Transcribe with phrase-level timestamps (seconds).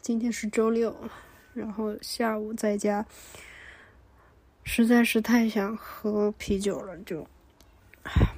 [0.00, 0.94] 今天是周六，
[1.52, 3.04] 然后下午在家，
[4.62, 7.26] 实在是太想喝啤酒了，就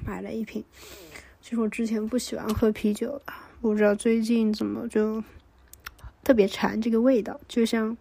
[0.03, 0.63] 买了一瓶。
[1.39, 5.23] 其实我之前不喜欢喝啤酒的，不知道最近怎么就
[6.23, 7.95] 特别馋这个味道，就像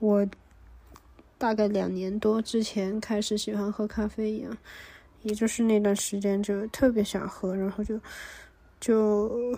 [0.00, 0.26] 我
[1.38, 4.56] 大概两年多之前开始喜欢喝咖啡一样，
[5.22, 8.00] 也就是那段时间就特别想喝，然后就
[8.80, 9.56] 就。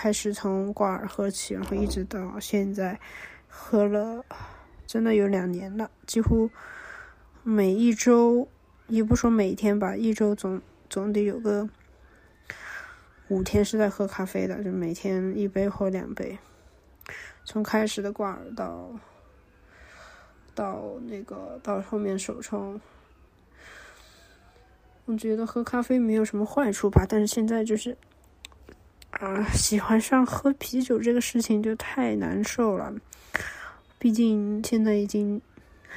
[0.00, 3.00] 开始从挂耳喝起，然后一直到现在，
[3.48, 4.24] 喝了
[4.86, 6.48] 真的有两年了，几乎
[7.42, 8.46] 每一周，
[8.86, 11.68] 也不说每天吧，一周总总得有个
[13.26, 16.38] 五天是在喝咖啡的，就每天一杯或两杯。
[17.44, 18.92] 从开始的挂耳到
[20.54, 22.80] 到那个到后面手冲，
[25.06, 27.98] 我觉得喝咖啡没有什么坏处吧，但是现在就是。
[29.10, 32.94] 啊，喜欢上喝啤酒这个事情就太难受了。
[33.98, 35.40] 毕竟现在已经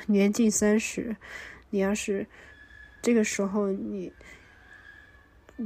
[0.08, 1.16] 年近三十，
[1.70, 2.26] 你要是
[3.02, 4.12] 这个时候你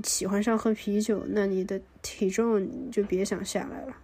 [0.04, 3.96] 喜欢上喝啤酒，那你的体重就别想下来了。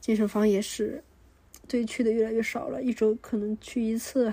[0.00, 1.02] 健身房也是，
[1.68, 4.32] 对去的越来越少了，一周可能去一次。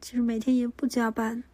[0.00, 1.44] 其实每天也不加班，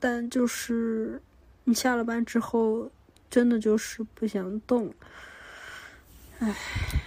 [0.00, 1.22] 但就是
[1.62, 2.90] 你下了班之后。
[3.30, 4.92] 真的就是不想动，
[6.40, 6.52] 唉，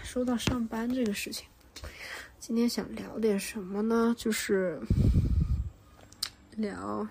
[0.03, 1.45] 说到上班这个事情，
[2.39, 4.15] 今天想聊点什么呢？
[4.17, 4.80] 就是
[6.55, 7.05] 聊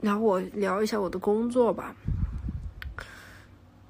[0.00, 1.96] 聊我聊一下我的工作吧。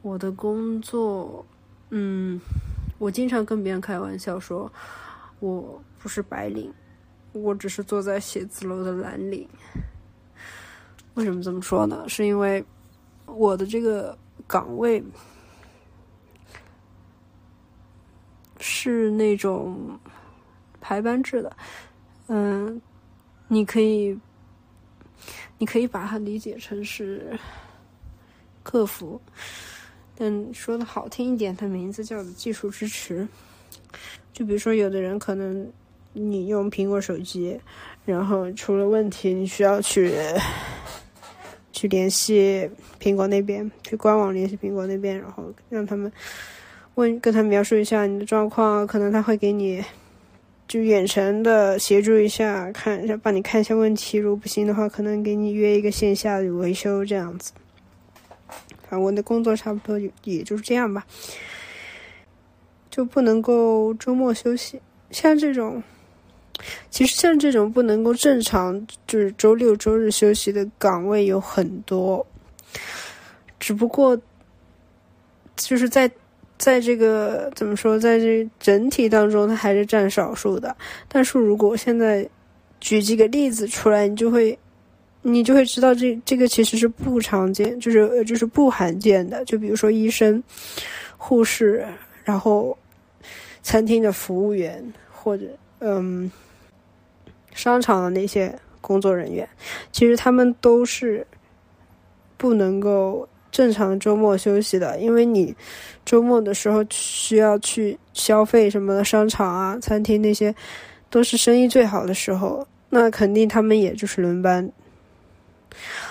[0.01, 1.45] 我的工作，
[1.91, 2.41] 嗯，
[2.99, 4.73] 我经常跟别人开玩笑说，
[5.41, 6.73] 我不是白领，
[7.33, 9.47] 我只是坐在写字楼的蓝领。
[11.15, 12.05] 为什么这么说呢？
[12.09, 12.65] 是因为
[13.27, 15.03] 我的这个岗位
[18.59, 19.99] 是那种
[20.81, 21.57] 排班制的，
[22.27, 22.81] 嗯，
[23.47, 24.19] 你可以，
[25.57, 27.39] 你可以把它理解成是
[28.63, 29.21] 客服，
[30.17, 33.27] 但说的好听一点，它名字叫做技术支持。
[34.33, 35.71] 就比如说，有的人可能
[36.13, 37.59] 你用苹果手机，
[38.05, 40.13] 然后出了问题，你需要去。
[41.85, 46.11] 去联系苹果那边，去官网联系苹果那边，然后让他们
[46.95, 49.85] 问，跟他描述一下你的状况，可能他会给你
[50.67, 54.17] 就远程的协助一下，看一下帮你看一下问题。
[54.17, 57.53] 如果不行的话，可能给你约一个线下的维修这样子。
[58.89, 61.05] 反正我的工作差不多也就是这样吧，
[62.89, 64.81] 就不能够周末休息，
[65.11, 65.83] 像这种。
[66.91, 72.27] 其实像这种不能够正常就是周六周日休息的岗位有很多，
[73.61, 74.19] 只不过
[75.57, 76.11] 就是在
[76.57, 80.75] 在这个怎么说，在这整体当中，它还是占少数的。
[81.09, 82.29] 但是如果现在
[82.81, 84.57] 举几个例子出来，你就会
[85.23, 89.45] 你就会知道，这这个其实是不常见，就是就是不罕见的。
[89.45, 90.43] 就比如说医生、
[91.17, 91.85] 护士，
[92.25, 92.77] 然后
[93.63, 95.45] 餐厅的服务员，或者
[95.81, 96.31] 嗯。
[97.55, 99.49] 商场的那些工作人员，
[99.91, 101.27] 其实他们都是
[102.37, 105.55] 不能够正常周末休息的，因为你
[106.05, 110.55] 周末的时候需要去消费什么，商场啊、餐厅那些
[111.09, 114.71] 都是生意最好的时候，那肯定他们也就是轮班。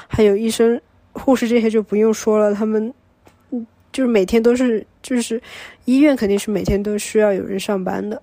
[0.08, 0.80] 还有医生、
[1.12, 2.94] 护士这些就不用说了，他们
[3.92, 5.42] 就是每天都是，就是
[5.86, 8.22] 医院肯定是每天都需要有人上班的。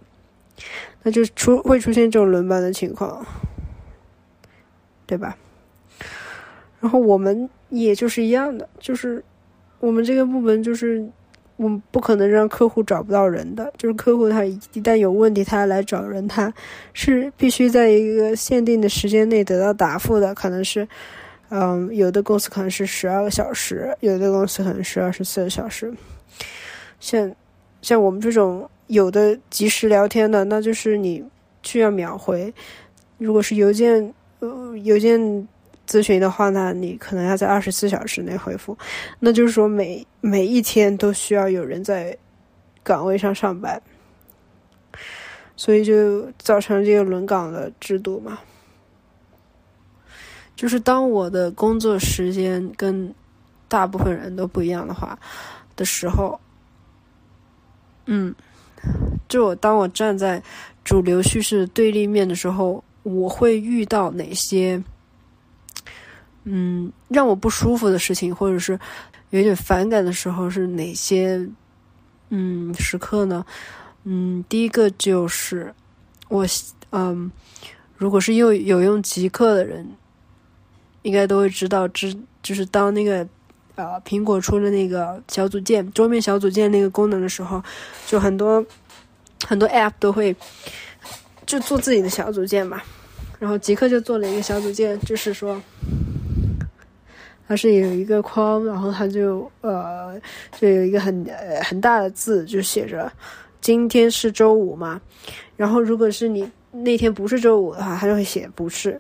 [1.03, 3.25] 那就出会出现这种轮班的情况，
[5.07, 5.37] 对吧？
[6.81, 9.25] 然后我们也就是一样的，就是
[9.81, 11.03] 我们这个部门就是
[11.57, 16.53] 我们不可能让客户找不到人的，就是客户他一旦有问题，他来找人，他
[16.93, 20.87] 是必须在一个限定的时间内得到答复的，可能是，
[21.49, 25.93] 嗯，有的公司可能是十二个小时，有的公司可能是二十四个小时，
[26.99, 27.35] 像
[27.81, 28.69] 像我们这种。
[28.91, 31.25] 有的及时聊天的，那就是你
[31.63, 32.53] 需要秒回；
[33.19, 35.21] 如果是邮件，呃，邮件
[35.87, 38.77] 咨询的话呢，你可能要在二十四小时内回复。
[39.21, 42.17] 那就是说，每每一天都需要有人在
[42.83, 43.81] 岗位上上班，
[45.55, 48.41] 所以就造成这个轮岗的制度嘛。
[50.57, 53.15] 就是当我的工作时间跟
[53.69, 55.17] 大部分人都不一样的话
[55.77, 56.41] 的时候，
[58.07, 58.35] 嗯。
[59.29, 60.43] 就我当我站在
[60.85, 64.83] 主流叙事对立面的时候，我会遇到哪些
[66.45, 68.79] 嗯，让我不舒服的事情，或者是
[69.31, 71.49] 有点反感的时候是哪些
[72.31, 73.45] 嗯时刻呢？
[74.05, 75.73] 嗯，第一个就是
[76.29, 76.47] 我
[76.91, 77.31] 嗯，
[77.97, 79.87] 如果是用有用极客的人，
[81.03, 83.27] 应该都会知道，知就是当那个
[83.85, 87.63] 呃苹果出了那个小组件桌面小组件那个功能的时候，
[88.07, 88.65] 就很多
[89.47, 90.35] 很多 App 都会
[91.47, 92.81] 就做自己的小组件嘛。
[93.39, 95.61] 然后极客就做了一个小组件，就是说。
[97.49, 100.17] 它是有一个框，然后它就呃，
[100.61, 103.11] 就有一个很呃很大的字，就写着
[103.61, 105.01] 今天是周五嘛。
[105.57, 108.93] 然后如果是你那天不是周五的话，它就会写不是；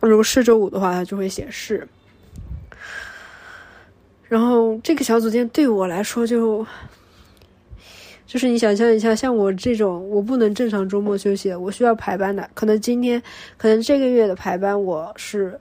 [0.00, 1.88] 如果是周五的话，它就会写是。
[4.28, 6.64] 然后这个小组件对我来说，就
[8.26, 13.22] 就是你想象一下，像我这种我不能正常周末休息，我需要排班的，可能今天
[13.56, 15.58] 可能这个月的排班我是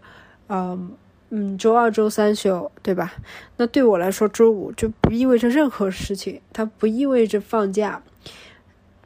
[0.50, 0.96] 嗯。
[1.30, 3.14] 嗯，周二、周三休，对吧？
[3.58, 8.02] 那对我来说，周五就不意味着任何事情，它不意味着放假，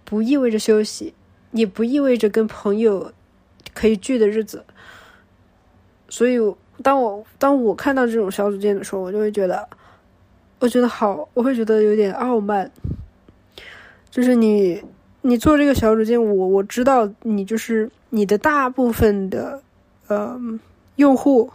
[0.05, 1.15] 不意味着休息，
[1.51, 3.11] 也不意味着跟朋友
[3.73, 4.63] 可以聚的日子。
[6.09, 6.37] 所以，
[6.81, 9.67] 当我当我看到这种小组件的时候，我就会觉得，
[10.59, 12.69] 我觉得好，我会觉得有点傲慢。
[14.09, 14.81] 就是你，
[15.21, 19.61] 你做这个小组件，我我知道你就是你的大部分的
[20.07, 20.39] 呃
[20.95, 21.49] 用户。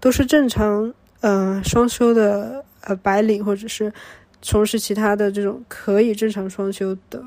[0.00, 0.92] 都是正常，
[1.22, 3.90] 嗯，双休的呃白领，或者是
[4.42, 7.24] 从事其他的这种可以正常双休的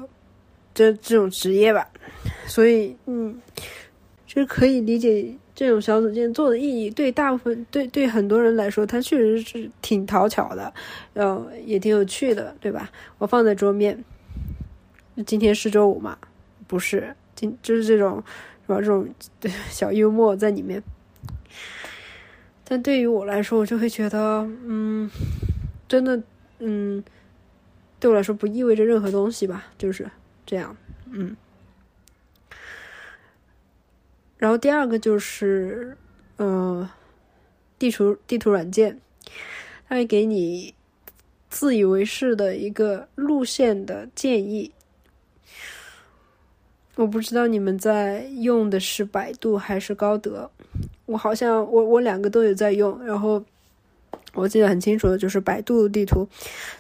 [0.76, 1.88] 这这种职业吧。
[2.46, 3.36] 所以，嗯，
[4.28, 6.88] 就是可以理解这种小组件做的意义。
[6.88, 10.72] 对大部分，对对很多人来说，它确实是挺讨巧的，
[11.16, 12.92] 呃，也挺有趣的，对吧？
[13.18, 14.06] 我放在桌面，
[15.26, 16.16] 今天是周五嘛？
[16.68, 18.24] 不是，今就是这种
[18.68, 18.78] 是吧？
[18.78, 19.10] 这种
[19.72, 20.84] 小幽默在里面。
[22.64, 25.10] 但对于我来说，我就会觉得，嗯，
[25.88, 26.22] 真的，
[26.60, 27.04] 嗯，
[28.00, 30.08] 对我来说不意味着任何东西吧，就是
[30.46, 30.78] 这样，
[31.10, 31.36] 嗯。
[34.38, 35.98] 然后第二个就是，
[36.38, 36.88] 嗯，
[37.80, 39.00] 地图地图软件，
[39.88, 40.74] 它会给你
[41.50, 44.72] 自以为是的一个路线的建议。
[46.96, 50.50] 我不知道你们在用的是百度还是高德，
[51.06, 53.44] 我好像我我两个都有在用，然后
[54.34, 56.28] 我记得很清楚的就是百度地图，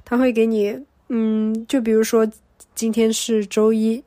[0.03, 0.75] 它会给你，
[1.09, 2.27] 嗯，就比如说
[2.73, 4.03] 今天是周一，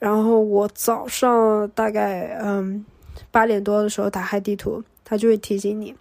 [0.00, 2.84] 然后我早上大概嗯
[3.30, 5.94] 八点多的时候打开地图，它就会提醒你，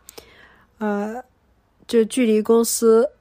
[0.79, 1.23] 呃，
[1.85, 3.11] 就距离公司，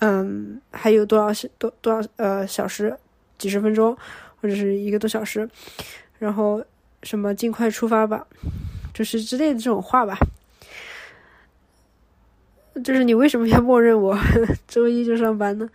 [0.00, 2.94] 嗯，还有多少多多少呃小时，
[3.38, 3.96] 几十分钟。
[4.42, 5.48] 或者是一个多小时，
[6.18, 6.64] 然后
[7.04, 8.26] 什么尽快出发吧，
[8.92, 10.18] 就是之类的这种话吧。
[12.82, 14.18] 就是你为什么要默认我
[14.66, 15.70] 周一就上班呢？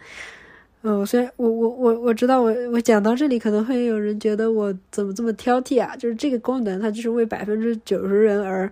[0.90, 5.94] 嗯，虽然我我我我知道我我讲到这里可能会有人觉得我怎么这么挑剔啊？
[5.98, 8.72] 就是这个功能它就是为百分之九十人而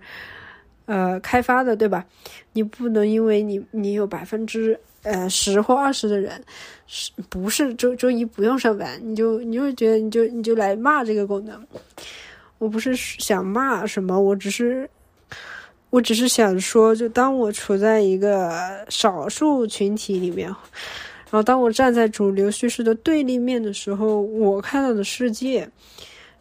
[0.86, 2.06] 呃开发的，对吧？
[2.54, 4.78] 你不能因为你你有百分之。
[5.02, 6.32] 呃，十或二十的人，
[6.88, 9.00] 是不是周周一不用上班？
[9.04, 11.64] 你就你会觉得你就你就来骂这个功能？
[12.58, 14.90] 我不是想骂什么，我只是
[15.90, 20.52] 我只是想说，就当我处在一个少数群体里面，
[21.28, 25.68] 然后当我站在主流叙事的对立面的时候，我看到的世界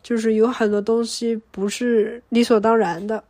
[0.04, 3.24] 就是有很多东西不是理所当然的。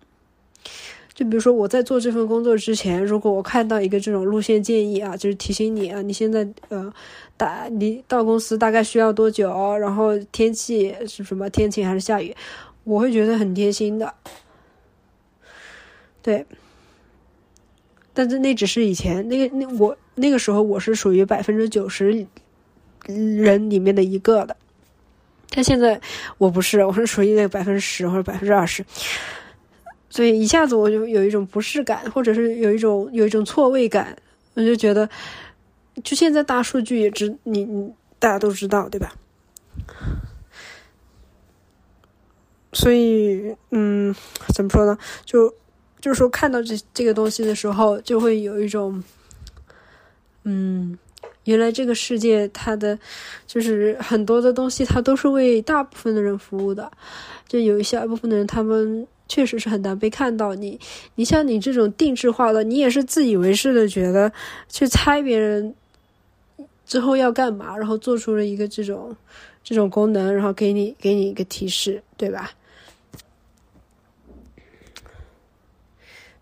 [1.14, 6.94] 就比如说我在做这份工作之前，如果我看到一个这种路线建议啊，就是提醒你啊，你现在呃，
[7.38, 12.36] 打你到公司大概需要多久，然后天气是什么天晴还是下雨，
[12.84, 14.14] 我会觉得很贴心的。
[16.22, 16.46] 对，
[18.14, 22.26] 但是那只是以前那个那我那个时候我是属于百分之九十
[23.06, 24.56] 人里面的一个的，
[25.50, 26.00] 但现在
[26.38, 28.86] 我不是，我是属于那百分之十或者百分之二十。
[30.10, 34.18] 所以一下子我就有一种不适感，或者是有一种有一种错位感，
[34.54, 35.10] 我就觉得，
[36.04, 39.14] 就现在大数据也知你你大家都知道对吧？
[42.72, 44.16] 所以嗯，
[44.54, 44.98] 怎么说呢？
[45.26, 45.54] 就
[46.00, 49.04] 就是说看到这这个东西的时候，就会有一种，
[50.46, 50.98] 嗯，
[51.44, 52.98] 原来这个世界它的
[53.46, 56.90] 就是很多的东西，它都是为大部分的人服务的，
[57.48, 59.06] 就有一小部分的人他们。
[59.28, 60.54] 确实是很难被看到。
[60.54, 60.80] 你，
[61.16, 64.32] 你像你这种定制化的，你也是自以为是的，觉得
[64.70, 65.74] 去猜别人
[66.86, 69.18] 之后要干嘛，然后做出了一个这种
[69.64, 72.52] 这种功能，然后给你给你一个提示，对吧？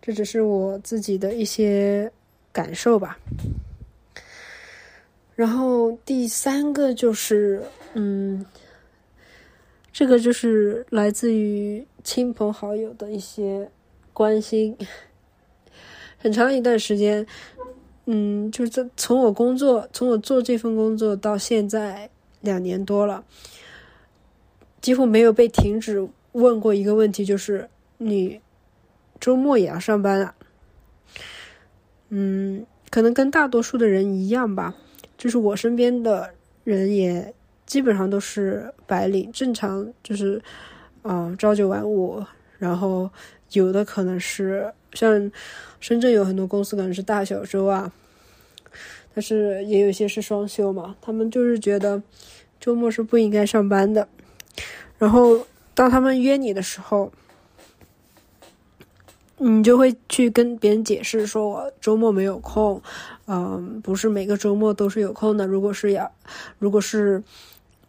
[0.02, 2.12] 这只是我自己的一些
[2.52, 3.18] 感受吧。
[5.36, 7.64] 然后第三个就是，
[7.94, 8.46] 嗯，
[9.92, 13.72] 这个就是来自于亲朋好友的一些
[14.14, 14.78] 关心。
[16.20, 17.26] 很长一段时间，
[18.06, 22.10] 嗯，就是从我工作，从我做这份工作到现在
[22.42, 23.26] 两年多了，
[24.82, 28.40] 几乎没有被停止问过一个问题，就是你
[29.20, 30.36] 周末也要上班啊？
[32.10, 34.76] 嗯，可能跟大多数的人一样吧。
[35.24, 36.30] 就是我身边的
[36.66, 37.34] 人也
[37.66, 40.42] 基本上都是白领，正常就是，
[41.04, 42.22] 嗯，朝九晚五。
[42.60, 43.10] 然后
[43.54, 45.32] 有的可能是像
[45.80, 47.90] 深圳有很多公司可能是大小周啊，
[49.16, 50.94] 但是也有些是双休嘛。
[51.02, 52.04] 他们就是觉得
[52.60, 54.06] 周末是不应该上班的。
[54.98, 57.10] 然后当他们约你的时候，
[59.44, 62.82] 你就会去跟别人解释说，我周末没有空。
[63.28, 65.46] 嗯，不是每个周末都是有空的。
[65.46, 66.10] 如果是要，
[66.60, 67.22] 如果是，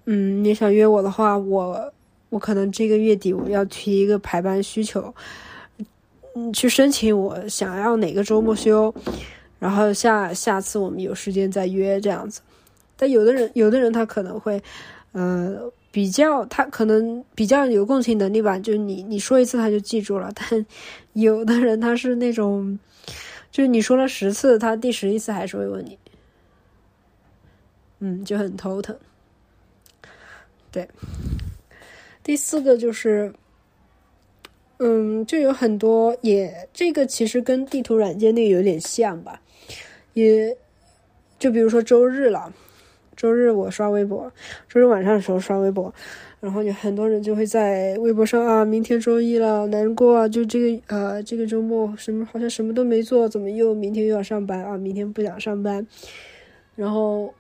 [0.07, 1.93] 嗯，你想约我的话，我
[2.31, 5.15] 我可能这个月底我要提一个排班需求，
[6.35, 8.93] 嗯，去申请我想要哪个周末休，
[9.59, 12.41] 然后下下次我们有时间再约这样子。
[12.97, 14.63] 但有的人，有的人他可能会，
[15.13, 15.59] 呃，
[15.95, 20.29] 比较他可能比较有共情能力吧，就是你你说一次他就记住了。
[20.35, 20.67] 但
[21.13, 22.77] 有的人他是那种。
[23.53, 25.97] 就是你说了十次，他第十一次还是会问你，
[28.01, 28.97] 嗯，就很头疼。
[30.73, 30.89] 对，
[32.25, 33.33] 第四个就是，
[34.79, 39.41] 嗯，就有很多也这个其实跟地图软件那个有点像吧，
[40.15, 40.57] 也
[41.39, 42.53] 就比如说周日了，
[43.17, 44.33] 周日我刷微博，
[44.69, 45.93] 周日晚上的时候刷微博。
[46.41, 50.29] 然后有很多人就会在微博上啊，明天周一了，难过啊！
[50.29, 54.77] 就这个呃，这个周末什么好像什么都没做，怎么又明天又要上班啊？
[54.77, 55.87] 明天不想上班。
[56.77, 57.33] 然后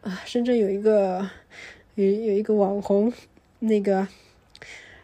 [0.00, 1.28] 啊，深圳有一个
[1.96, 3.12] 有有一个网红，
[3.58, 4.08] 那个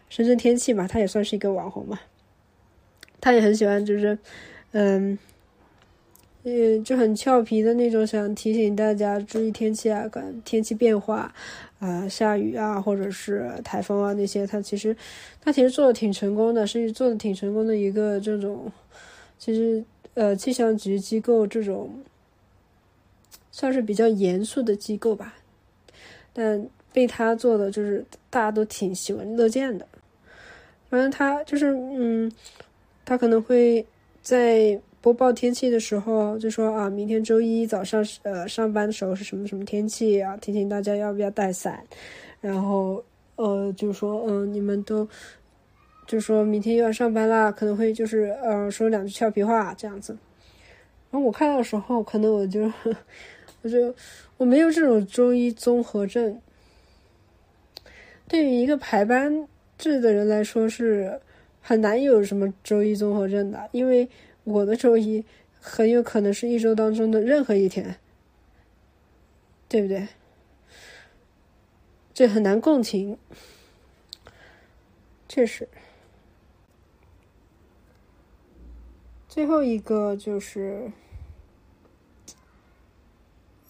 [0.09, 1.99] 深圳天气嘛，他也算是一个网红嘛，
[3.21, 4.17] 他也很喜欢，就是
[4.71, 5.19] 嗯。
[6.47, 11.33] 嗯，就很俏皮的那种，想提醒大家注意天气啊，看天气变化，
[11.79, 14.95] 啊，下雨啊，或者是台风啊那些，他其实，
[15.41, 18.71] 他其实做的挺成功的，是做的挺成功的一个这种，
[19.39, 19.83] 其实
[20.13, 21.89] 呃，气象局机构这种，
[23.51, 25.33] 算是比较严肃的机构吧，
[26.31, 29.87] 但被他做的就是大家都挺喜闻乐见的，
[30.91, 32.31] 反正他就是嗯，
[33.03, 33.83] 他可能会
[34.21, 34.79] 在。
[35.05, 40.35] 播报天气的时候就说啊，明天周一早上呃上班的时候是什么什么天气啊？
[40.37, 41.79] 提醒大家要不要带伞。
[42.41, 43.03] 然后
[43.35, 45.07] 呃就说嗯你们都
[46.07, 50.17] 就说明天又要上班啦，可能会就是呃说两句俏皮话这样子。
[51.11, 52.63] 然后我看到的时候，可能我就
[53.61, 53.93] 我就
[54.37, 56.41] 我没有这种周一综合症。
[58.27, 59.47] 对于一个排班
[59.77, 61.21] 制的人来说，是
[61.61, 64.09] 很难有什么周一综合症的，因为。
[64.45, 65.25] 我的周一
[65.59, 67.97] 很有可能是一周当中的任何一天，
[69.67, 70.07] 对不对？
[72.13, 73.17] 这很难共情，
[75.27, 75.67] 确实。
[79.27, 80.91] 最后一个就是，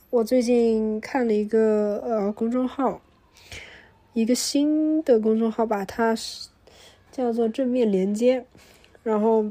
[0.09, 3.01] 我最近看了一个呃公众号，
[4.11, 6.49] 一个新的公众号吧，它是
[7.11, 8.45] 叫做正面连接，
[9.03, 9.49] 然后。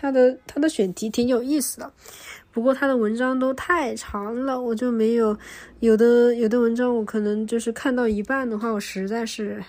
[0.00, 1.92] 他的他的选题挺有意思的，
[2.50, 5.36] 不过他的文章都太长了，我就没有
[5.80, 9.62] 有的有的文章我可能就是看到一半的话，我实在是，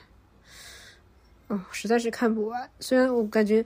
[1.47, 2.69] 哦，实在是看不完。
[2.79, 3.63] 虽然我感觉，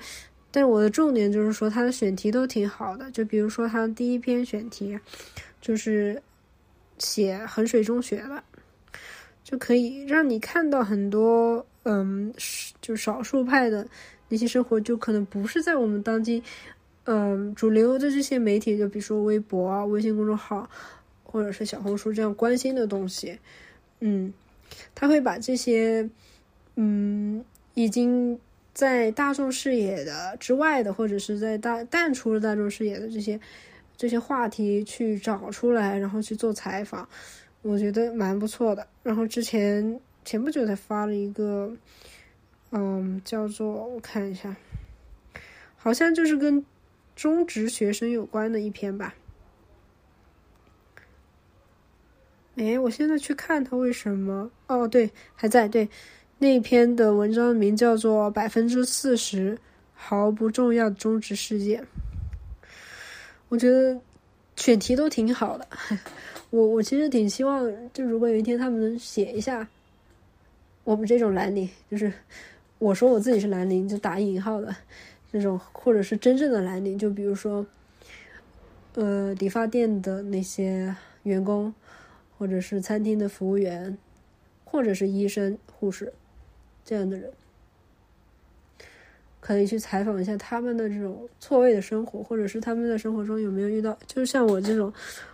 [0.50, 5.00] 但我的重点就是说他的选题都挺好的，就比如说他的第一篇选题
[5.62, 6.20] 就是
[6.98, 8.44] 写衡水中学的，
[9.44, 12.34] 就可以让你看到很多嗯，
[12.82, 13.88] 就少数派的。
[14.28, 16.42] 那些生活就可能不是在我们当今，
[17.04, 20.68] 嗯，主流的这些媒体，就比如说微博啊、微信公众号，
[21.24, 23.38] 或者是小红书这样关心的东西，
[24.00, 24.34] 嗯，
[24.96, 26.10] 他会把这些，
[26.76, 28.38] 嗯，已经
[28.74, 33.40] 在大众视野的之外的，或者是在大淡出了大众视野的这些
[33.96, 37.08] 这些话题去找出来，然后去做采访，
[37.62, 38.88] 我觉得蛮不错的。
[39.04, 41.72] 然后之前前不久才发了一个。
[42.78, 44.54] 嗯，叫做我看一下，
[45.78, 46.66] 好像就是跟
[47.16, 49.16] 中职学生有关的一篇吧。
[52.58, 54.52] 哎，我现在去看他为什么？
[54.68, 55.88] 哦，对，还在对
[56.38, 59.58] 那篇的文章名叫做《百分之四十
[59.94, 61.88] 毫不重要的终极事件。
[63.48, 63.98] 我觉得
[64.58, 65.66] 选题都挺好的，
[66.52, 69.66] 我我其实挺希望，就如果有一天他们能写一下
[70.84, 72.12] 我们这种蓝领，就是
[72.78, 74.76] 我说我自己是蓝领，就打引号的
[75.32, 77.66] 那种，或者是真正的蓝领，就比如说，
[78.94, 81.74] 呃，理发店的那些员工，
[82.38, 83.98] 或者是餐厅的服务员，
[84.64, 86.14] 或者是医生、护士
[86.84, 87.32] 这样的人。
[89.40, 94.92] 可以去采访一下他们的这种错位的生活，或者是他们在生活中有没有遇到，就是像我这种，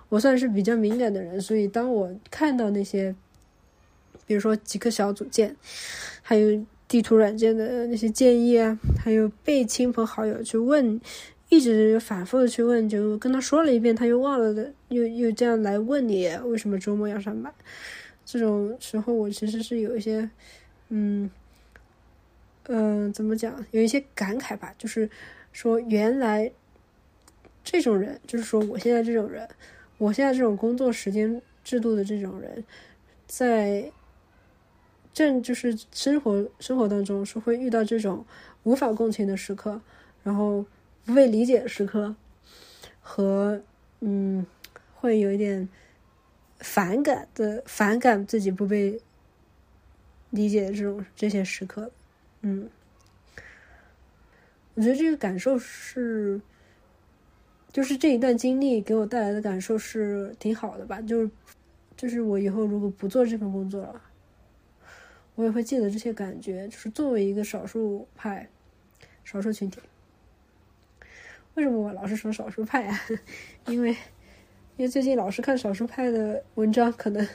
[0.10, 3.16] 我算是比较敏感的人，所以当我看到那些，
[4.28, 5.56] 比如说几个小组件，
[6.22, 11.00] 还有地图软件的那些建议啊，还有被亲朋好友去问，
[11.48, 17.54] 一直反复的去问，就跟他说了一遍，他又忘了的，又又这样来问你为什么周末要上班，
[18.26, 20.30] 这种时候我其实是有一些，
[20.90, 21.32] 嗯。
[22.66, 23.66] 嗯，怎么讲？
[23.72, 25.10] 有一些感慨吧，就是
[25.52, 26.50] 说，原来
[27.64, 29.50] 这种人，就是说，我现在这种人，
[29.98, 32.64] 我现在这种工作时间制度的这种人，
[33.26, 33.92] 在
[35.14, 38.26] 正就是生活生活当中是会遇到这种
[38.64, 39.82] 无法共情的时刻，
[40.24, 40.66] 然后
[41.06, 42.16] 不被理解的时刻，
[43.02, 43.62] 和
[44.00, 44.46] 嗯，
[44.96, 45.68] 会有一点
[46.60, 49.02] 反感的反感自己不被
[50.30, 51.92] 理解的这种这些时刻。
[52.42, 52.70] 嗯，
[54.76, 56.40] 我觉得这个感受是，
[57.72, 61.02] 就是这一段经历给我带来的感受是挺好的吧。
[61.02, 61.32] 就是，
[61.98, 64.02] 就是我以后如果不做这份工作了，
[65.36, 66.68] 我也会记得这些感觉。
[66.68, 68.48] 就是作为一个少数派、
[69.24, 69.80] 少数群体，
[71.56, 73.00] 为什么我老是说少数派啊？
[73.68, 73.92] 因为，
[74.78, 77.28] 因为最近老是看少数派的文章，可能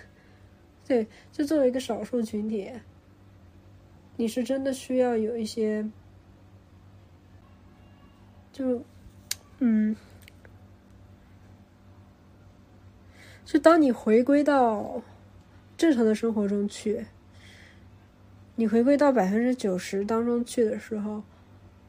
[0.87, 2.73] 对，就作为一个少数群体。
[4.19, 5.87] 你是真的需要有一些，
[8.51, 8.83] 就，
[9.59, 9.95] 嗯，
[13.45, 15.03] 就当你回归到
[15.77, 17.05] 正常的生活中去，
[18.57, 21.23] 你回归到百分之九十当中去的时候，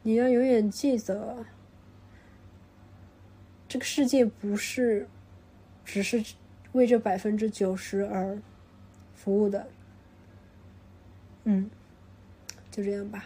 [0.02, 1.44] 你要永远记得，
[3.66, 5.08] 这个世界不是
[5.84, 6.22] 只是
[6.72, 8.38] 为这百分之九十而
[9.14, 9.66] 服务的，
[11.44, 11.68] 嗯。
[12.70, 13.24] 就这样吧。